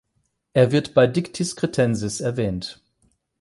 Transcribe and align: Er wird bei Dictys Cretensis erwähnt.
Er 0.55 0.71
wird 0.71 0.95
bei 0.95 1.05
Dictys 1.05 1.55
Cretensis 1.55 2.21
erwähnt. 2.21 2.81